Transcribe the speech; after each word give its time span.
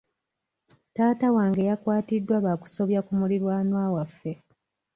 Taata 0.93 1.27
wange 1.35 1.61
yakwatiddwa 1.69 2.37
lwa 2.43 2.53
kusobya 2.61 2.99
ku 3.05 3.11
muliraanwa 3.19 3.83
waffe. 3.95 4.31